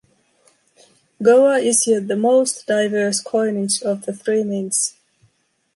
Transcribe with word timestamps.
Goa 1.21 1.59
issued 1.59 2.07
the 2.07 2.15
most 2.15 2.65
diverse 2.65 3.21
coinage 3.21 3.83
of 3.83 4.07
the 4.07 4.13
three 4.13 4.43
mints. 4.43 4.95